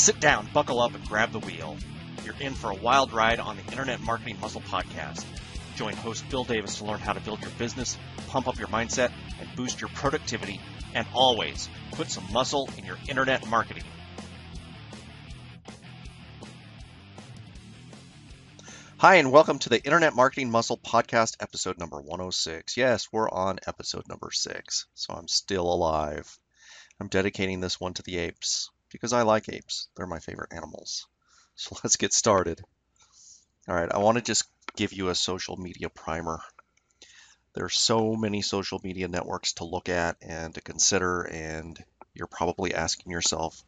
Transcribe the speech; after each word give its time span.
Sit 0.00 0.18
down, 0.18 0.48
buckle 0.54 0.80
up, 0.80 0.94
and 0.94 1.06
grab 1.06 1.30
the 1.30 1.40
wheel. 1.40 1.76
You're 2.24 2.34
in 2.40 2.54
for 2.54 2.70
a 2.70 2.74
wild 2.74 3.12
ride 3.12 3.38
on 3.38 3.58
the 3.58 3.64
Internet 3.64 4.00
Marketing 4.00 4.40
Muscle 4.40 4.62
Podcast. 4.62 5.26
Join 5.76 5.92
host 5.92 6.26
Bill 6.30 6.42
Davis 6.42 6.78
to 6.78 6.86
learn 6.86 7.00
how 7.00 7.12
to 7.12 7.20
build 7.20 7.42
your 7.42 7.50
business, 7.58 7.98
pump 8.26 8.48
up 8.48 8.58
your 8.58 8.68
mindset, 8.68 9.12
and 9.38 9.56
boost 9.56 9.82
your 9.82 9.90
productivity, 9.90 10.58
and 10.94 11.06
always 11.12 11.68
put 11.92 12.10
some 12.10 12.24
muscle 12.32 12.70
in 12.78 12.86
your 12.86 12.96
internet 13.10 13.46
marketing. 13.46 13.84
Hi, 18.96 19.16
and 19.16 19.30
welcome 19.30 19.58
to 19.58 19.68
the 19.68 19.84
Internet 19.84 20.16
Marketing 20.16 20.50
Muscle 20.50 20.78
Podcast, 20.78 21.36
episode 21.40 21.78
number 21.78 22.00
106. 22.00 22.78
Yes, 22.78 23.08
we're 23.12 23.28
on 23.28 23.58
episode 23.66 24.08
number 24.08 24.30
six, 24.32 24.86
so 24.94 25.12
I'm 25.12 25.28
still 25.28 25.70
alive. 25.70 26.38
I'm 26.98 27.08
dedicating 27.08 27.60
this 27.60 27.78
one 27.78 27.92
to 27.92 28.02
the 28.02 28.16
apes 28.16 28.70
because 28.90 29.12
I 29.12 29.22
like 29.22 29.48
apes. 29.48 29.88
They're 29.96 30.06
my 30.06 30.20
favorite 30.20 30.52
animals. 30.52 31.06
So 31.56 31.76
let's 31.84 31.96
get 31.96 32.14
started. 32.14 32.62
All 33.68 33.74
right, 33.74 33.92
I 33.92 33.98
want 33.98 34.16
to 34.16 34.22
just 34.22 34.44
give 34.76 34.94
you 34.94 35.10
a 35.10 35.14
social 35.14 35.58
media 35.58 35.90
primer. 35.90 36.40
There's 37.52 37.76
so 37.76 38.14
many 38.14 38.40
social 38.40 38.80
media 38.82 39.08
networks 39.08 39.52
to 39.54 39.64
look 39.64 39.90
at 39.90 40.16
and 40.22 40.54
to 40.54 40.62
consider, 40.62 41.22
and 41.22 41.78
you're 42.14 42.28
probably 42.28 42.72
asking 42.72 43.12
yourself, 43.12 43.62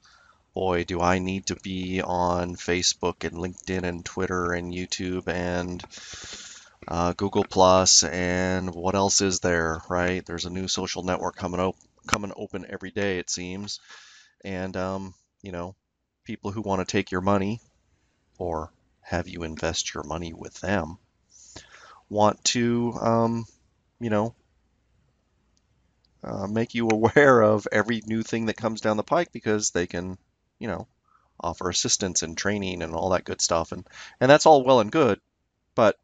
boy, 0.55 0.85
do 0.85 1.01
I 1.01 1.19
need 1.19 1.47
to 1.47 1.57
be 1.57 2.01
on 2.01 2.57
Facebook 2.57 3.25
and 3.25 3.37
LinkedIn 3.37 3.85
and 3.85 4.05
Twitter 4.05 4.53
and 4.53 4.73
YouTube 4.73 5.29
and 5.29 5.85
uh, 6.89 7.13
Google 7.15 7.45
Plus 7.45 8.05
and 8.05 8.75
what 8.75 8.95
else 8.95 9.21
is 9.21 9.41
there, 9.41 9.83
right? 9.89 10.25
There's 10.25 10.45
a 10.45 10.51
new 10.51 10.69
social 10.69 11.03
network 11.03 11.37
coming 11.37 11.61
up, 11.61 11.77
coming 12.07 12.33
open 12.37 12.67
every 12.69 12.91
day, 12.91 13.19
it 13.19 13.31
seems, 13.31 13.81
and 14.45 14.77
um, 14.77 15.15
you 15.43 15.53
know, 15.53 15.75
people 16.25 16.51
who 16.51 16.63
want 16.63 16.87
to 16.87 16.91
take 16.91 17.11
your 17.11 17.21
money 17.21 17.61
or 18.39 18.73
have 19.01 19.29
you 19.29 19.43
invest 19.43 19.95
your 19.95 20.05
money 20.05 20.33
with 20.33 20.61
them 20.61 20.99
want 22.09 22.45
to, 22.45 22.93
um, 23.01 23.45
you 24.01 24.11
know, 24.11 24.35
uh, 26.23 26.47
make 26.47 26.75
you 26.75 26.89
aware 26.93 27.43
of 27.43 27.67
every 27.73 28.03
new 28.07 28.23
thing 28.23 28.47
that 28.47 28.57
comes 28.57 28.81
down 28.81 28.97
the 28.97 29.03
pike 29.03 29.33
because 29.33 29.71
they 29.71 29.87
can 29.87 30.19
you 30.63 30.69
know, 30.69 30.87
offer 31.41 31.69
assistance 31.69 32.23
and 32.23 32.39
training 32.39 32.83
and 32.83 32.95
all 32.95 33.11
that 33.11 33.25
good 33.25 33.41
stuff. 33.41 33.73
And, 33.73 33.85
and 34.21 34.31
that's 34.31 34.47
all 34.47 34.63
well 34.65 34.79
and 34.79 34.93
good, 34.93 35.21
but 35.75 35.99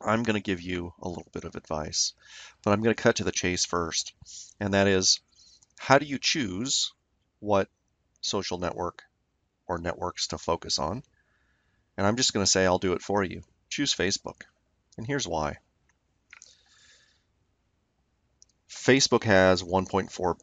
I'm 0.00 0.22
going 0.22 0.36
to 0.36 0.40
give 0.40 0.62
you 0.62 0.94
a 1.02 1.08
little 1.08 1.28
bit 1.30 1.44
of 1.44 1.56
advice. 1.56 2.14
But 2.64 2.70
I'm 2.70 2.82
going 2.82 2.96
to 2.96 3.02
cut 3.02 3.16
to 3.16 3.24
the 3.24 3.32
chase 3.32 3.66
first. 3.66 4.14
And 4.60 4.72
that 4.72 4.86
is 4.86 5.20
how 5.78 5.98
do 5.98 6.06
you 6.06 6.18
choose 6.18 6.94
what 7.46 7.68
social 8.20 8.58
network 8.58 9.04
or 9.66 9.78
networks 9.78 10.28
to 10.28 10.38
focus 10.38 10.78
on? 10.78 11.02
And 11.96 12.06
I'm 12.06 12.16
just 12.16 12.32
going 12.32 12.44
to 12.44 12.50
say 12.50 12.66
I'll 12.66 12.78
do 12.78 12.92
it 12.92 13.02
for 13.02 13.24
you. 13.24 13.42
Choose 13.70 13.94
Facebook. 13.94 14.42
And 14.98 15.06
here's 15.06 15.26
why. 15.26 15.58
Facebook 18.68 19.24
has 19.24 19.62
1.4 19.62 20.38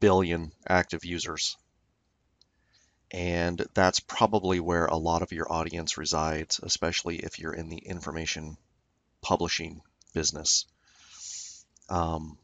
billion 0.00 0.52
active 0.68 1.04
users 1.04 1.56
and 3.10 3.64
that's 3.72 4.00
probably 4.00 4.60
where 4.60 4.86
a 4.86 4.96
lot 4.96 5.22
of 5.22 5.32
your 5.32 5.50
audience 5.50 5.96
resides, 5.96 6.60
especially 6.62 7.16
if 7.16 7.38
you're 7.38 7.54
in 7.54 7.68
the 7.68 7.78
information 7.78 8.56
publishing 9.22 9.80
business. 10.12 10.66
Um, 11.88 12.36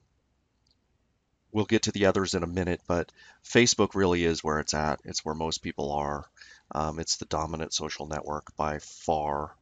we'll 1.53 1.65
get 1.65 1.83
to 1.83 1.93
the 1.93 2.07
others 2.07 2.35
in 2.35 2.43
a 2.43 2.49
minute, 2.49 2.81
but 2.87 3.13
Facebook 3.45 3.95
really 3.95 4.25
is 4.25 4.43
where 4.43 4.59
it's 4.59 4.75
at. 4.75 5.01
It's 5.05 5.25
where 5.25 5.35
most 5.35 5.63
people 5.63 5.93
are. 5.93 6.27
Um, 6.75 6.99
it's 6.99 7.17
the 7.17 7.27
dominant 7.27 7.75
social 7.75 8.07
network 8.07 8.57
by 8.57 8.79
far, 8.79 9.55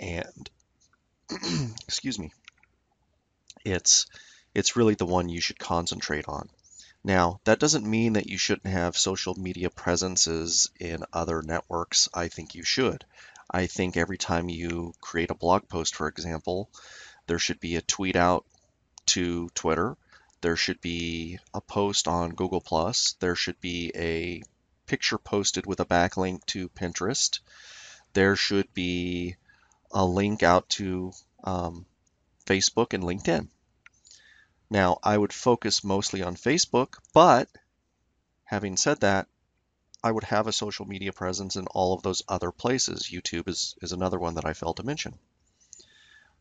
and 0.00 0.50
excuse 1.86 2.18
me, 2.18 2.32
it's 3.64 4.06
it's 4.54 4.76
really 4.76 4.94
the 4.94 5.06
one 5.06 5.28
you 5.28 5.40
should 5.40 5.58
concentrate 5.58 6.26
on. 6.26 6.48
Now, 7.04 7.40
that 7.44 7.60
doesn't 7.60 7.88
mean 7.88 8.14
that 8.14 8.28
you 8.28 8.38
shouldn't 8.38 8.72
have 8.72 8.96
social 8.96 9.34
media 9.34 9.70
presences 9.70 10.70
in 10.80 11.04
other 11.12 11.42
networks. 11.42 12.08
I 12.12 12.28
think 12.28 12.54
you 12.54 12.64
should. 12.64 13.04
I 13.50 13.66
think 13.66 13.96
every 13.96 14.18
time 14.18 14.48
you 14.48 14.92
create 15.00 15.30
a 15.30 15.34
blog 15.34 15.68
post, 15.68 15.94
for 15.94 16.08
example, 16.08 16.70
there 17.26 17.38
should 17.38 17.60
be 17.60 17.76
a 17.76 17.82
tweet 17.82 18.16
out 18.16 18.44
to 19.06 19.48
Twitter. 19.54 19.96
There 20.40 20.56
should 20.56 20.80
be 20.80 21.38
a 21.52 21.60
post 21.60 22.06
on 22.06 22.34
Google 22.34 22.60
Plus. 22.60 23.14
There 23.18 23.34
should 23.34 23.60
be 23.60 23.92
a 23.94 24.42
picture 24.86 25.18
posted 25.18 25.66
with 25.66 25.80
a 25.80 25.84
backlink 25.84 26.46
to 26.46 26.68
Pinterest. 26.68 27.40
There 28.12 28.36
should 28.36 28.72
be 28.72 29.36
a 29.90 30.04
link 30.04 30.42
out 30.42 30.68
to 30.70 31.12
um, 31.44 31.86
Facebook 32.46 32.92
and 32.94 33.02
LinkedIn. 33.02 33.48
Now, 34.70 34.98
I 35.02 35.16
would 35.16 35.32
focus 35.32 35.82
mostly 35.82 36.22
on 36.22 36.36
Facebook, 36.36 36.98
but 37.12 37.48
having 38.44 38.76
said 38.76 39.00
that, 39.00 39.26
I 40.04 40.12
would 40.12 40.24
have 40.24 40.46
a 40.46 40.52
social 40.52 40.86
media 40.86 41.12
presence 41.12 41.56
in 41.56 41.66
all 41.66 41.94
of 41.94 42.02
those 42.02 42.22
other 42.28 42.52
places. 42.52 43.10
YouTube 43.10 43.48
is, 43.48 43.74
is 43.82 43.92
another 43.92 44.18
one 44.18 44.34
that 44.34 44.44
I 44.44 44.52
failed 44.52 44.76
to 44.76 44.84
mention. 44.84 45.18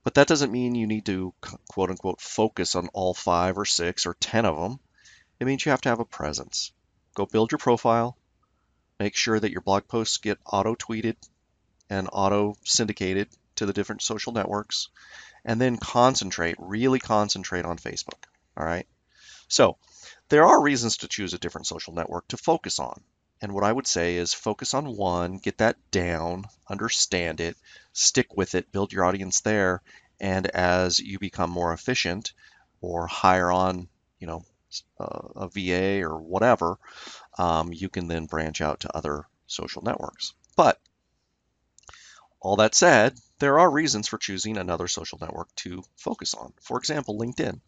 But 0.04 0.14
that 0.16 0.28
doesn't 0.28 0.52
mean 0.52 0.76
you 0.76 0.88
need 0.88 1.06
to 1.08 1.34
quote 1.68 1.90
unquote 1.90 2.22
focus 2.22 2.76
on 2.76 2.88
all 2.94 3.14
five 3.14 3.58
or 3.58 3.66
six 3.66 4.06
or 4.06 4.16
10 4.20 4.46
of 4.46 4.56
them. 4.56 4.80
It 5.40 5.46
means 5.46 5.66
you 5.66 5.72
have 5.72 5.82
to 5.82 5.90
have 5.90 6.00
a 6.00 6.06
presence. 6.06 6.72
Go 7.14 7.26
build 7.26 7.52
your 7.52 7.60
profile, 7.60 8.18
make 9.00 9.16
sure 9.16 9.40
that 9.40 9.52
your 9.52 9.62
blog 9.62 9.88
posts 9.88 10.18
get 10.18 10.40
auto 10.46 10.76
tweeted 10.76 11.16
and 11.90 12.10
auto 12.12 12.56
syndicated 12.64 13.28
to 13.56 13.66
the 13.66 13.74
different 13.74 14.02
social 14.02 14.34
networks 14.34 14.90
and 15.46 15.60
then 15.60 15.78
concentrate, 15.78 16.56
really 16.60 17.00
concentrate 17.00 17.66
on 17.66 17.78
Facebook. 17.78 18.26
All 18.56 18.66
right. 18.66 18.88
So 19.48 19.78
there 20.30 20.46
are 20.46 20.62
reasons 20.62 20.98
to 20.98 21.08
choose 21.08 21.34
a 21.34 21.40
different 21.40 21.68
social 21.68 21.94
network 21.94 22.28
to 22.30 22.38
focus 22.38 22.80
on. 22.80 23.02
And 23.42 23.54
what 23.54 23.64
I 23.64 23.72
would 23.72 23.88
say 23.88 24.16
is 24.16 24.34
focus 24.34 24.74
on 24.74 24.98
one, 24.98 25.38
get 25.38 25.60
that 25.60 25.78
down, 25.92 26.46
understand 26.68 27.40
it, 27.40 27.56
stick 27.94 28.36
with 28.36 28.56
it, 28.56 28.72
build 28.72 28.92
your 28.92 29.06
audience 29.06 29.42
there. 29.42 29.82
And 30.20 30.48
as 30.48 31.00
you 31.00 31.20
become 31.20 31.52
more 31.52 31.74
efficient 31.74 32.34
or 32.82 33.06
hire 33.06 33.52
on, 33.52 33.88
you 34.20 34.28
know, 34.28 34.44
a 35.00 35.48
VA 35.50 36.02
or 36.04 36.18
whatever, 36.20 36.78
um, 37.38 37.72
you 37.72 37.90
can 37.90 38.08
then 38.08 38.26
branch 38.26 38.62
out 38.62 38.82
to 38.82 38.98
other 38.98 39.26
social 39.46 39.84
networks. 39.84 40.34
But 40.56 40.80
all 42.40 42.56
that 42.58 42.76
said, 42.76 43.18
there 43.40 43.60
are 43.60 43.70
reasons 43.70 44.08
for 44.08 44.18
choosing 44.18 44.58
another 44.58 44.88
social 44.88 45.20
network 45.20 45.54
to 45.56 45.84
focus 45.96 46.34
on. 46.34 46.54
For 46.62 46.78
example, 46.78 47.20
LinkedIn. 47.20 47.60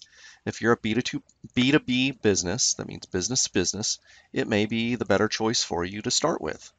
If 0.45 0.61
you're 0.61 0.73
a 0.73 0.77
B2, 0.77 1.21
B2B 1.55 2.21
business, 2.21 2.73
that 2.75 2.87
means 2.87 3.05
business 3.05 3.43
to 3.43 3.51
business, 3.51 3.99
it 4.33 4.47
may 4.47 4.65
be 4.65 4.95
the 4.95 5.05
better 5.05 5.27
choice 5.27 5.63
for 5.63 5.83
you 5.83 6.01
to 6.01 6.11
start 6.11 6.41
with. 6.41 6.71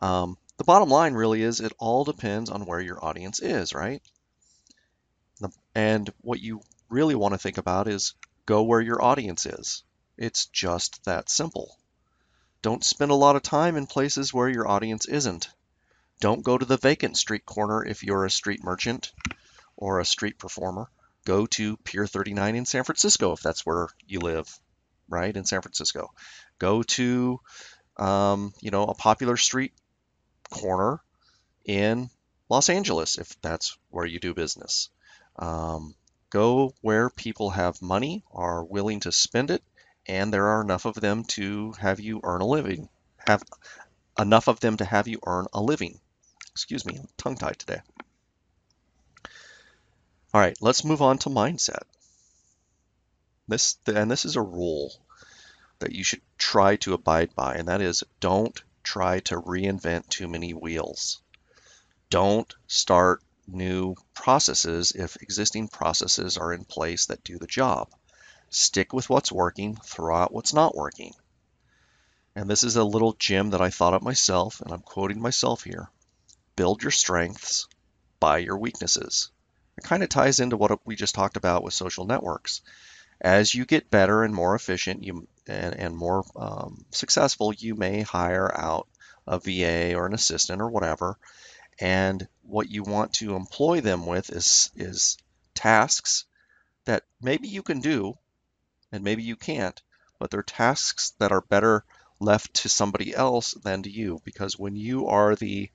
Um, 0.00 0.36
the 0.58 0.64
bottom 0.64 0.90
line 0.90 1.14
really 1.14 1.42
is 1.42 1.60
it 1.60 1.72
all 1.78 2.04
depends 2.04 2.50
on 2.50 2.66
where 2.66 2.80
your 2.80 3.02
audience 3.04 3.40
is, 3.40 3.72
right? 3.72 4.02
And 5.74 6.12
what 6.20 6.40
you 6.40 6.60
really 6.88 7.14
want 7.14 7.34
to 7.34 7.38
think 7.38 7.58
about 7.58 7.88
is 7.88 8.14
go 8.44 8.62
where 8.64 8.80
your 8.80 9.02
audience 9.02 9.46
is. 9.46 9.84
It's 10.16 10.46
just 10.46 11.04
that 11.04 11.30
simple. 11.30 11.76
Don't 12.60 12.84
spend 12.84 13.12
a 13.12 13.14
lot 13.14 13.36
of 13.36 13.42
time 13.42 13.76
in 13.76 13.86
places 13.86 14.34
where 14.34 14.48
your 14.48 14.66
audience 14.66 15.06
isn't. 15.06 15.48
Don't 16.20 16.42
go 16.42 16.58
to 16.58 16.64
the 16.64 16.76
vacant 16.76 17.16
street 17.16 17.46
corner 17.46 17.84
if 17.84 18.02
you're 18.02 18.24
a 18.24 18.30
street 18.30 18.64
merchant 18.64 19.12
or 19.76 20.00
a 20.00 20.04
street 20.04 20.38
performer. 20.38 20.90
Go 21.24 21.46
to 21.46 21.76
Pier 21.78 22.06
39 22.06 22.56
in 22.56 22.66
San 22.66 22.82
Francisco 22.82 23.32
if 23.32 23.40
that's 23.40 23.64
where 23.64 23.88
you 24.06 24.18
live, 24.18 24.48
right? 25.08 25.36
In 25.36 25.44
San 25.44 25.62
Francisco. 25.62 26.10
Go 26.58 26.82
to, 26.82 27.40
um, 27.98 28.52
you 28.60 28.72
know, 28.72 28.84
a 28.84 28.94
popular 28.94 29.36
street 29.36 29.72
corner 30.50 31.00
in 31.64 32.10
Los 32.48 32.68
Angeles 32.68 33.18
if 33.18 33.40
that's 33.40 33.78
where 33.90 34.06
you 34.06 34.18
do 34.18 34.34
business. 34.34 34.88
Um, 35.36 35.94
go 36.30 36.74
where 36.80 37.10
people 37.10 37.50
have 37.50 37.80
money, 37.80 38.24
are 38.32 38.64
willing 38.64 39.00
to 39.00 39.12
spend 39.12 39.50
it, 39.50 39.62
and 40.06 40.32
there 40.32 40.48
are 40.48 40.62
enough 40.62 40.84
of 40.84 40.94
them 40.94 41.24
to 41.24 41.72
have 41.72 42.00
you 42.00 42.20
earn 42.24 42.40
a 42.40 42.46
living. 42.46 42.88
Have 43.26 43.44
enough 44.18 44.48
of 44.48 44.58
them 44.58 44.78
to 44.78 44.84
have 44.84 45.06
you 45.06 45.20
earn 45.24 45.46
a 45.52 45.62
living. 45.62 46.00
Excuse 46.58 46.84
me, 46.84 46.98
tongue 47.16 47.36
tied 47.36 47.56
today. 47.56 47.80
All 50.34 50.40
right, 50.40 50.58
let's 50.60 50.84
move 50.84 51.00
on 51.00 51.16
to 51.18 51.28
mindset. 51.28 51.84
This 53.46 53.78
and 53.86 54.10
this 54.10 54.24
is 54.24 54.34
a 54.34 54.42
rule 54.42 54.92
that 55.78 55.92
you 55.92 56.02
should 56.02 56.20
try 56.36 56.74
to 56.78 56.94
abide 56.94 57.32
by, 57.36 57.54
and 57.54 57.68
that 57.68 57.80
is 57.80 58.02
don't 58.18 58.60
try 58.82 59.20
to 59.20 59.40
reinvent 59.40 60.08
too 60.08 60.26
many 60.26 60.52
wheels. 60.52 61.22
Don't 62.10 62.52
start 62.66 63.22
new 63.46 63.94
processes 64.12 64.90
if 64.90 65.14
existing 65.22 65.68
processes 65.68 66.36
are 66.36 66.52
in 66.52 66.64
place 66.64 67.06
that 67.06 67.22
do 67.22 67.38
the 67.38 67.46
job. 67.46 67.88
Stick 68.50 68.92
with 68.92 69.08
what's 69.08 69.30
working, 69.30 69.76
throw 69.76 70.16
out 70.16 70.32
what's 70.34 70.52
not 70.52 70.74
working. 70.74 71.14
And 72.34 72.50
this 72.50 72.64
is 72.64 72.74
a 72.74 72.82
little 72.82 73.12
gem 73.12 73.50
that 73.50 73.62
I 73.62 73.70
thought 73.70 73.94
up 73.94 74.02
myself, 74.02 74.60
and 74.60 74.72
I'm 74.72 74.82
quoting 74.82 75.22
myself 75.22 75.62
here. 75.62 75.88
Build 76.58 76.82
your 76.82 76.90
strengths 76.90 77.68
by 78.18 78.38
your 78.38 78.58
weaknesses. 78.58 79.30
It 79.76 79.84
kind 79.84 80.02
of 80.02 80.08
ties 80.08 80.40
into 80.40 80.56
what 80.56 80.84
we 80.84 80.96
just 80.96 81.14
talked 81.14 81.36
about 81.36 81.62
with 81.62 81.72
social 81.72 82.04
networks. 82.04 82.62
As 83.20 83.54
you 83.54 83.64
get 83.64 83.92
better 83.92 84.24
and 84.24 84.34
more 84.34 84.56
efficient 84.56 85.04
you, 85.04 85.28
and, 85.46 85.76
and 85.76 85.96
more 85.96 86.24
um, 86.34 86.84
successful, 86.90 87.54
you 87.54 87.76
may 87.76 88.02
hire 88.02 88.50
out 88.52 88.88
a 89.24 89.38
VA 89.38 89.94
or 89.94 90.06
an 90.06 90.14
assistant 90.14 90.60
or 90.60 90.68
whatever. 90.68 91.16
And 91.78 92.26
what 92.42 92.68
you 92.68 92.82
want 92.82 93.12
to 93.14 93.36
employ 93.36 93.80
them 93.80 94.04
with 94.04 94.30
is, 94.30 94.72
is 94.74 95.16
tasks 95.54 96.24
that 96.86 97.04
maybe 97.22 97.46
you 97.46 97.62
can 97.62 97.78
do 97.78 98.14
and 98.90 99.04
maybe 99.04 99.22
you 99.22 99.36
can't, 99.36 99.80
but 100.18 100.32
they're 100.32 100.42
tasks 100.42 101.12
that 101.20 101.30
are 101.30 101.40
better 101.40 101.84
left 102.18 102.52
to 102.52 102.68
somebody 102.68 103.14
else 103.14 103.54
than 103.62 103.84
to 103.84 103.90
you 103.90 104.20
because 104.24 104.58
when 104.58 104.74
you 104.74 105.06
are 105.06 105.36
the 105.36 105.70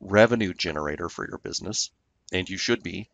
revenue 0.00 0.52
generator 0.54 1.08
for 1.08 1.26
your 1.28 1.38
business, 1.38 1.90
and 2.32 2.48
you 2.48 2.58
should 2.58 2.82
be, 2.82 3.08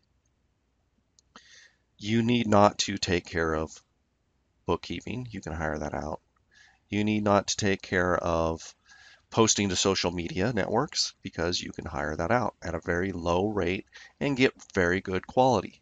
you 1.97 2.23
need 2.23 2.47
not 2.47 2.77
to 2.79 2.97
take 2.97 3.25
care 3.25 3.53
of 3.53 3.81
bookkeeping. 4.65 5.27
You 5.29 5.41
can 5.41 5.53
hire 5.53 5.77
that 5.77 5.93
out. 5.93 6.19
You 6.89 7.03
need 7.03 7.23
not 7.23 7.47
to 7.47 7.57
take 7.57 7.81
care 7.81 8.15
of 8.15 8.75
posting 9.29 9.69
to 9.69 9.75
social 9.75 10.11
media 10.11 10.51
networks 10.51 11.13
because 11.21 11.61
you 11.61 11.71
can 11.71 11.85
hire 11.85 12.15
that 12.15 12.31
out 12.31 12.55
at 12.61 12.75
a 12.75 12.81
very 12.81 13.11
low 13.11 13.47
rate 13.47 13.85
and 14.19 14.35
get 14.35 14.53
very 14.73 14.99
good 14.99 15.25
quality. 15.25 15.81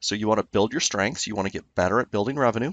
So 0.00 0.14
you 0.14 0.28
want 0.28 0.40
to 0.40 0.46
build 0.46 0.72
your 0.72 0.80
strengths, 0.80 1.26
you 1.26 1.34
want 1.34 1.46
to 1.46 1.52
get 1.52 1.74
better 1.74 2.00
at 2.00 2.10
building 2.10 2.36
revenue, 2.36 2.72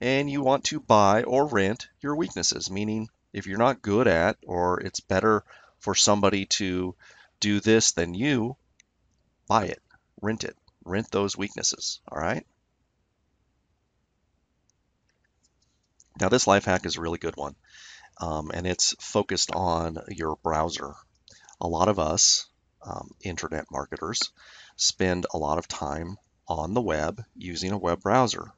and 0.00 0.30
you 0.30 0.42
want 0.42 0.64
to 0.64 0.80
buy 0.80 1.22
or 1.22 1.46
rent 1.46 1.88
your 2.00 2.16
weaknesses, 2.16 2.70
meaning 2.70 3.08
if 3.32 3.46
you're 3.46 3.58
not 3.58 3.82
good 3.82 4.08
at 4.08 4.38
or 4.46 4.80
it's 4.80 5.00
better 5.00 5.44
for 5.80 5.94
somebody 5.94 6.46
to 6.46 6.94
do 7.40 7.60
this 7.60 7.92
than 7.92 8.14
you, 8.14 8.56
buy 9.48 9.64
it, 9.64 9.82
rent 10.20 10.44
it, 10.44 10.56
rent 10.84 11.10
those 11.10 11.36
weaknesses, 11.36 12.00
all 12.10 12.18
right? 12.18 12.46
Now 16.20 16.28
this 16.28 16.46
life 16.46 16.66
hack 16.66 16.84
is 16.86 16.96
a 16.96 17.00
really 17.00 17.18
good 17.18 17.36
one, 17.36 17.56
um, 18.18 18.50
and 18.52 18.66
it's 18.66 18.94
focused 19.00 19.52
on 19.52 19.98
your 20.08 20.36
browser. 20.36 20.94
A 21.60 21.66
lot 21.66 21.88
of 21.88 21.98
us, 21.98 22.46
um, 22.82 23.10
internet 23.22 23.64
marketers, 23.70 24.32
spend 24.76 25.26
a 25.32 25.38
lot 25.38 25.58
of 25.58 25.66
time 25.66 26.16
on 26.46 26.74
the 26.74 26.80
web 26.80 27.22
using 27.34 27.72
a 27.72 27.78
web 27.78 28.02
browser. 28.02 28.52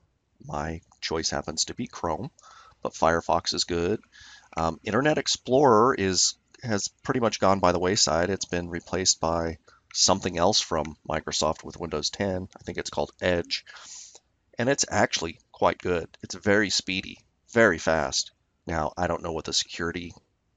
My 0.44 0.80
choice 1.00 1.30
happens 1.30 1.66
to 1.66 1.74
be 1.74 1.86
Chrome, 1.86 2.30
but 2.82 2.94
Firefox 2.94 3.54
is 3.54 3.64
good. 3.64 4.00
Um, 4.56 4.80
Internet 4.82 5.18
Explorer 5.18 5.94
is 5.94 6.34
has 6.62 6.88
pretty 7.02 7.20
much 7.20 7.40
gone 7.40 7.60
by 7.60 7.72
the 7.72 7.78
wayside. 7.78 8.30
It's 8.30 8.44
been 8.44 8.68
replaced 8.68 9.20
by 9.20 9.58
something 9.92 10.38
else 10.38 10.60
from 10.60 10.96
Microsoft 11.08 11.64
with 11.64 11.78
Windows 11.78 12.10
10. 12.10 12.48
I 12.56 12.62
think 12.62 12.78
it's 12.78 12.90
called 12.90 13.12
Edge. 13.20 13.64
And 14.58 14.68
it's 14.68 14.84
actually 14.90 15.38
quite 15.50 15.78
good. 15.78 16.08
It's 16.22 16.34
very 16.34 16.70
speedy, 16.70 17.18
very 17.52 17.78
fast. 17.78 18.32
Now, 18.66 18.92
I 18.96 19.06
don't 19.06 19.22
know 19.22 19.32
what 19.32 19.44
the 19.44 19.52
security 19.52 20.14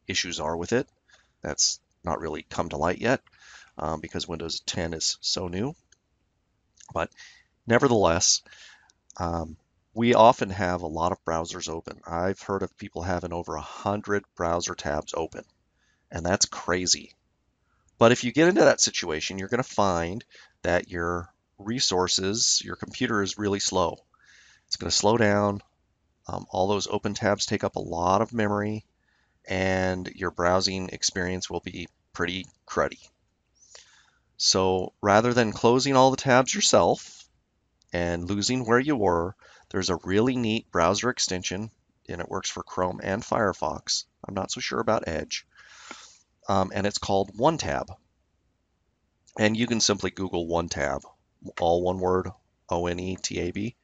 issues 0.08 0.40
are 0.40 0.56
with 0.56 0.74
it. 0.74 0.88
That's 1.42 1.80
not 2.04 2.20
really 2.20 2.44
come 2.44 2.70
to 2.70 2.78
light 2.78 3.00
yet 3.00 3.22
um, 3.78 4.00
because 4.00 4.28
Windows 4.28 4.60
10 4.62 4.94
is 4.94 5.18
so 5.22 5.48
new. 5.48 5.76
But 6.94 7.10
nevertheless, 7.66 8.42
um, 9.18 9.58
we 9.94 10.14
often 10.14 10.50
have 10.50 10.82
a 10.82 10.88
lot 10.88 11.12
of 11.12 11.24
browsers 11.26 11.70
open. 11.70 12.02
I've 12.06 12.42
heard 12.42 12.64
of 12.64 12.78
people 12.78 13.02
having 13.02 13.34
over 13.34 13.56
a 13.56 13.62
hundred 13.62 14.24
browser 14.36 14.76
tabs 14.76 15.14
open, 15.16 15.46
and 16.16 16.26
that's 16.26 16.46
crazy. 16.46 17.12
But 17.98 18.14
if 18.14 18.24
you 18.24 18.32
get 18.32 18.48
into 18.48 18.62
that 18.62 18.80
situation, 18.80 19.38
you're 19.38 19.50
going 19.50 19.62
to 19.62 19.70
find 19.70 20.24
that 20.62 20.90
your 20.90 21.28
resources, 21.58 22.62
your 22.64 22.78
computer 22.78 23.22
is 23.22 23.38
really 23.38 23.60
slow. 23.60 23.98
It's 24.68 24.78
going 24.78 24.90
to 24.90 24.96
slow 24.96 25.18
down. 25.18 25.62
Um, 26.26 26.46
all 26.50 26.70
those 26.70 26.88
open 26.88 27.16
tabs 27.16 27.46
take 27.46 27.66
up 27.66 27.76
a 27.76 27.82
lot 27.82 28.22
of 28.22 28.34
memory, 28.34 28.86
and 29.46 30.08
your 30.16 30.32
browsing 30.32 30.88
experience 30.90 31.50
will 31.50 31.60
be 31.60 31.90
pretty 32.14 32.48
cruddy. 32.66 33.06
So 34.38 34.94
rather 35.02 35.34
than 35.34 35.52
closing 35.52 35.98
all 35.98 36.12
the 36.12 36.18
tabs 36.18 36.56
yourself 36.56 37.28
and 37.92 38.24
losing 38.24 38.66
where 38.66 38.80
you 38.80 38.96
were, 38.96 39.36
there's 39.70 39.90
a 39.90 40.00
really 40.06 40.38
neat 40.38 40.72
browser 40.72 41.10
extension, 41.10 41.72
and 42.08 42.22
it 42.22 42.30
works 42.30 42.50
for 42.50 42.64
Chrome 42.64 43.02
and 43.04 43.22
Firefox. 43.22 44.06
I'm 44.26 44.34
not 44.34 44.50
so 44.50 44.62
sure 44.62 44.80
about 44.80 45.10
Edge 45.10 45.46
um, 46.48 46.72
and 46.74 46.86
it's 46.86 46.98
called 46.98 47.38
OneTab. 47.38 47.88
And 49.38 49.58
you 49.58 49.68
can 49.68 49.82
simply 49.82 50.12
Google 50.12 50.48
OneTab, 50.48 51.02
all 51.60 51.84
one 51.84 52.00
word, 52.00 52.30
O-N-E-T-A-B, 52.70 53.76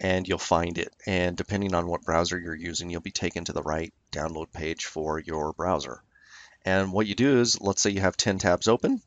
and 0.00 0.26
you'll 0.26 0.38
find 0.38 0.78
it. 0.78 0.94
And 1.06 1.36
depending 1.36 1.74
on 1.74 1.86
what 1.86 2.02
browser 2.02 2.38
you're 2.38 2.54
using, 2.54 2.90
you'll 2.90 3.00
be 3.02 3.10
taken 3.10 3.44
to 3.44 3.52
the 3.52 3.62
right 3.62 3.92
download 4.10 4.52
page 4.52 4.86
for 4.86 5.18
your 5.18 5.52
browser. 5.52 6.02
And 6.64 6.92
what 6.92 7.06
you 7.06 7.14
do 7.14 7.40
is, 7.40 7.60
let's 7.60 7.82
say 7.82 7.90
you 7.90 8.00
have 8.00 8.16
10 8.16 8.38
tabs 8.38 8.68
open, 8.68 9.02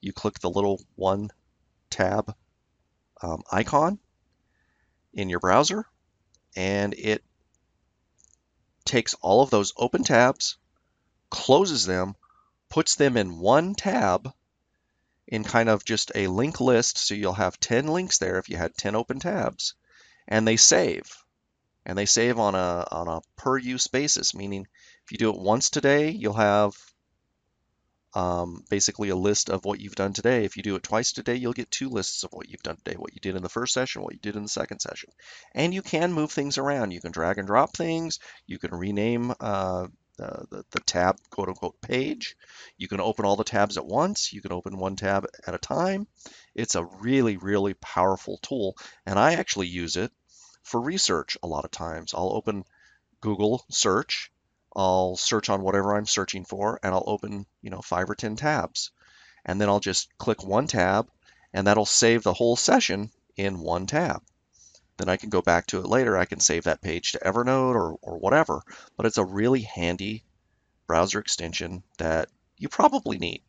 you 0.00 0.12
click 0.12 0.38
the 0.38 0.50
little 0.50 0.80
one 0.94 1.30
tab 1.90 2.34
um, 3.22 3.42
icon 3.50 3.98
in 5.12 5.28
your 5.28 5.40
browser, 5.40 5.84
and 6.56 6.94
it 6.94 7.24
takes 8.84 9.14
all 9.14 9.42
of 9.42 9.50
those 9.50 9.72
open 9.76 10.04
tabs, 10.04 10.56
closes 11.30 11.84
them, 11.84 12.14
puts 12.68 12.94
them 12.96 13.16
in 13.16 13.38
one 13.38 13.74
tab 13.74 14.32
in 15.26 15.44
kind 15.44 15.68
of 15.68 15.84
just 15.84 16.12
a 16.14 16.26
link 16.26 16.60
list. 16.60 16.98
So 16.98 17.14
you'll 17.14 17.34
have 17.34 17.60
10 17.60 17.86
links 17.86 18.18
there 18.18 18.38
if 18.38 18.48
you 18.48 18.56
had 18.56 18.74
10 18.74 18.94
open 18.96 19.20
tabs 19.20 19.74
and 20.26 20.46
they 20.46 20.56
save 20.56 21.24
and 21.84 21.96
they 21.96 22.06
save 22.06 22.38
on 22.38 22.54
a, 22.54 22.86
on 22.90 23.08
a 23.08 23.20
per 23.36 23.56
use 23.56 23.86
basis, 23.86 24.34
meaning 24.34 24.66
if 25.04 25.12
you 25.12 25.18
do 25.18 25.30
it 25.30 25.40
once 25.40 25.70
today, 25.70 26.10
you'll 26.10 26.34
have 26.34 26.74
um, 28.14 28.64
basically 28.68 29.10
a 29.10 29.16
list 29.16 29.50
of 29.50 29.64
what 29.64 29.80
you've 29.80 29.94
done 29.94 30.12
today. 30.12 30.44
If 30.44 30.56
you 30.56 30.62
do 30.62 30.76
it 30.76 30.82
twice 30.82 31.12
today, 31.12 31.36
you'll 31.36 31.52
get 31.52 31.70
two 31.70 31.88
lists 31.88 32.24
of 32.24 32.32
what 32.32 32.48
you've 32.48 32.62
done 32.62 32.76
today, 32.76 32.96
what 32.96 33.14
you 33.14 33.20
did 33.20 33.36
in 33.36 33.42
the 33.42 33.48
first 33.48 33.74
session, 33.74 34.02
what 34.02 34.14
you 34.14 34.18
did 34.20 34.36
in 34.36 34.42
the 34.42 34.48
second 34.48 34.80
session. 34.80 35.10
And 35.54 35.74
you 35.74 35.82
can 35.82 36.12
move 36.12 36.32
things 36.32 36.58
around. 36.58 36.90
You 36.90 37.00
can 37.00 37.12
drag 37.12 37.38
and 37.38 37.46
drop 37.46 37.76
things. 37.76 38.18
You 38.46 38.58
can 38.58 38.74
rename 38.74 39.34
uh, 39.40 39.88
the, 40.18 40.64
the, 40.70 40.80
tab 40.80 41.16
quote 41.30 41.48
unquote 41.48 41.80
page. 41.80 42.36
You 42.76 42.88
can 42.88 43.00
open 43.00 43.24
all 43.24 43.36
the 43.36 43.44
tabs 43.44 43.76
at 43.76 43.86
once. 43.86 44.32
You 44.32 44.42
can 44.42 44.52
open 44.52 44.76
one 44.76 44.96
tab 44.96 45.26
at 45.46 45.54
a 45.54 45.58
time. 45.58 46.06
It's 46.54 46.74
a 46.74 46.84
really, 46.84 47.36
really 47.36 47.74
powerful 47.74 48.38
tool. 48.42 48.76
And 49.06 49.18
I 49.18 49.34
actually 49.34 49.68
use 49.68 49.96
it 49.96 50.12
for 50.62 50.80
research 50.80 51.38
a 51.42 51.46
lot 51.46 51.64
of 51.64 51.70
times. 51.70 52.14
I'll 52.14 52.32
open 52.32 52.64
Google 53.20 53.64
search. 53.70 54.30
I'll 54.76 55.16
search 55.16 55.48
on 55.48 55.62
whatever 55.62 55.96
I'm 55.96 56.06
searching 56.06 56.44
for 56.44 56.78
and 56.82 56.94
I'll 56.94 57.04
open, 57.06 57.46
you 57.62 57.70
know, 57.70 57.80
five 57.80 58.10
or 58.10 58.14
10 58.14 58.36
tabs. 58.36 58.90
And 59.44 59.60
then 59.60 59.68
I'll 59.68 59.80
just 59.80 60.08
click 60.18 60.44
one 60.44 60.66
tab 60.66 61.08
and 61.52 61.66
that'll 61.66 61.86
save 61.86 62.22
the 62.22 62.34
whole 62.34 62.56
session 62.56 63.10
in 63.36 63.60
one 63.60 63.86
tab. 63.86 64.22
Then 64.98 65.08
I 65.08 65.16
can 65.16 65.30
go 65.30 65.40
back 65.40 65.68
to 65.68 65.78
it 65.78 65.86
later. 65.86 66.16
I 66.16 66.24
can 66.24 66.40
save 66.40 66.64
that 66.64 66.82
page 66.82 67.12
to 67.12 67.20
Evernote 67.20 67.74
or, 67.74 67.98
or 68.02 68.18
whatever. 68.18 68.62
But 68.96 69.06
it's 69.06 69.18
a 69.18 69.24
really 69.24 69.62
handy 69.62 70.24
browser 70.86 71.20
extension 71.20 71.84
that 71.98 72.28
you 72.56 72.68
probably 72.68 73.18
need. 73.18 73.42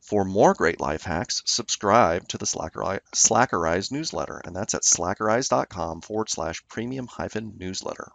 For 0.00 0.24
more 0.24 0.54
great 0.54 0.80
life 0.80 1.02
hacks, 1.02 1.42
subscribe 1.46 2.28
to 2.28 2.38
the 2.38 2.46
Slackerize, 2.46 3.00
Slackerize 3.14 3.90
newsletter, 3.90 4.40
and 4.44 4.54
that's 4.54 4.74
at 4.74 4.82
slackerize.com 4.82 6.02
forward 6.02 6.28
slash 6.28 6.62
premium 6.68 7.06
hyphen 7.06 7.54
newsletter. 7.56 8.12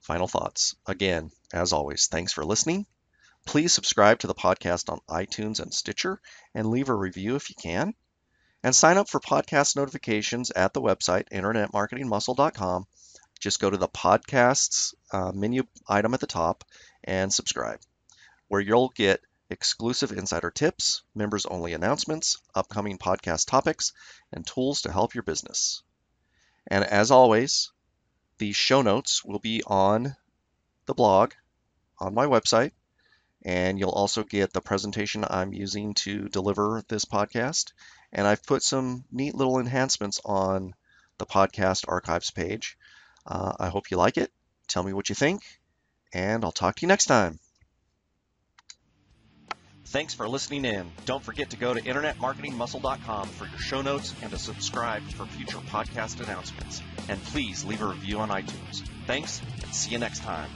Final 0.00 0.26
thoughts. 0.26 0.74
Again, 0.86 1.30
as 1.52 1.72
always, 1.72 2.08
thanks 2.08 2.32
for 2.32 2.44
listening. 2.44 2.86
Please 3.46 3.72
subscribe 3.72 4.18
to 4.20 4.26
the 4.26 4.34
podcast 4.34 4.88
on 4.90 5.00
iTunes 5.08 5.60
and 5.60 5.72
Stitcher 5.72 6.20
and 6.54 6.70
leave 6.70 6.88
a 6.88 6.94
review 6.94 7.36
if 7.36 7.48
you 7.50 7.56
can. 7.56 7.94
And 8.62 8.74
sign 8.74 8.96
up 8.96 9.08
for 9.08 9.20
podcast 9.20 9.74
notifications 9.76 10.50
at 10.50 10.72
the 10.72 10.80
website, 10.80 11.28
internetmarketingmuscle.com. 11.30 12.86
Just 13.40 13.58
go 13.58 13.68
to 13.68 13.76
the 13.76 13.88
podcasts 13.88 14.94
uh, 15.10 15.32
menu 15.32 15.64
item 15.88 16.14
at 16.14 16.20
the 16.20 16.28
top 16.28 16.62
and 17.02 17.32
subscribe, 17.32 17.80
where 18.46 18.60
you'll 18.60 18.90
get 18.90 19.20
exclusive 19.50 20.12
insider 20.12 20.50
tips, 20.50 21.02
members 21.14 21.44
only 21.46 21.72
announcements, 21.72 22.38
upcoming 22.54 22.98
podcast 22.98 23.48
topics, 23.48 23.92
and 24.32 24.46
tools 24.46 24.82
to 24.82 24.92
help 24.92 25.14
your 25.14 25.24
business. 25.24 25.82
And 26.68 26.84
as 26.84 27.10
always, 27.10 27.72
the 28.38 28.52
show 28.52 28.82
notes 28.82 29.24
will 29.24 29.40
be 29.40 29.62
on 29.66 30.16
the 30.86 30.94
blog 30.94 31.32
on 31.98 32.14
my 32.14 32.26
website, 32.26 32.72
and 33.44 33.78
you'll 33.78 33.90
also 33.90 34.22
get 34.22 34.52
the 34.52 34.60
presentation 34.60 35.24
I'm 35.28 35.52
using 35.52 35.94
to 35.94 36.28
deliver 36.28 36.82
this 36.88 37.04
podcast 37.04 37.72
and 38.12 38.26
I've 38.26 38.44
put 38.44 38.62
some 38.62 39.04
neat 39.10 39.34
little 39.34 39.58
enhancements 39.58 40.20
on 40.24 40.74
the 41.18 41.26
podcast 41.26 41.84
archives 41.88 42.30
page. 42.30 42.76
Uh, 43.26 43.52
I 43.58 43.68
hope 43.68 43.90
you 43.90 43.96
like 43.96 44.16
it. 44.16 44.30
Tell 44.68 44.82
me 44.82 44.92
what 44.92 45.08
you 45.08 45.14
think, 45.14 45.42
and 46.12 46.44
I'll 46.44 46.52
talk 46.52 46.76
to 46.76 46.82
you 46.82 46.88
next 46.88 47.06
time. 47.06 47.38
Thanks 49.86 50.14
for 50.14 50.26
listening 50.26 50.64
in. 50.64 50.90
Don't 51.04 51.22
forget 51.22 51.50
to 51.50 51.58
go 51.58 51.74
to 51.74 51.80
InternetMarketingMuscle.com 51.80 53.28
for 53.28 53.46
your 53.46 53.58
show 53.58 53.82
notes 53.82 54.14
and 54.22 54.32
to 54.32 54.38
subscribe 54.38 55.02
for 55.02 55.26
future 55.26 55.58
podcast 55.58 56.22
announcements. 56.24 56.80
And 57.10 57.22
please 57.24 57.62
leave 57.64 57.82
a 57.82 57.86
review 57.86 58.20
on 58.20 58.30
iTunes. 58.30 58.82
Thanks, 59.06 59.42
and 59.62 59.74
see 59.74 59.90
you 59.90 59.98
next 59.98 60.20
time. 60.22 60.48